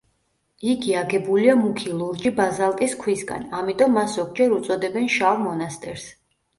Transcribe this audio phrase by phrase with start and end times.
[0.71, 6.15] იგი აგებულია მუქი ლურჯი ბაზალტის ქვისგან, ამიტომ მას ზოგჯერ უწოდებენ „შავ მონასტერს“.